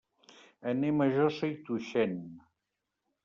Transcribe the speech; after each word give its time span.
Anem 0.71 1.03
a 1.05 1.07
Josa 1.17 1.51
i 1.53 1.53
Tuixén. 1.67 2.15